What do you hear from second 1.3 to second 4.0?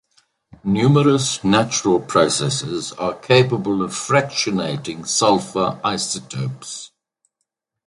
natural processes are capable of